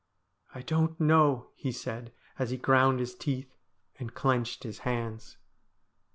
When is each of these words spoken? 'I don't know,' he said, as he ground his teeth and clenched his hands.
'I 0.55 0.63
don't 0.63 0.99
know,' 0.99 1.49
he 1.53 1.71
said, 1.71 2.11
as 2.39 2.49
he 2.49 2.57
ground 2.57 2.99
his 2.99 3.13
teeth 3.13 3.53
and 3.99 4.11
clenched 4.15 4.63
his 4.63 4.79
hands. 4.79 5.37